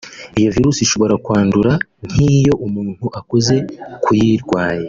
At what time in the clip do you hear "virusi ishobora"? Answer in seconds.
0.55-1.15